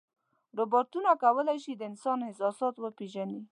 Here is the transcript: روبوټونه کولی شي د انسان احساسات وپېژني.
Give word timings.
روبوټونه 0.57 1.11
کولی 1.23 1.57
شي 1.63 1.73
د 1.75 1.81
انسان 1.91 2.19
احساسات 2.27 2.75
وپېژني. 2.79 3.39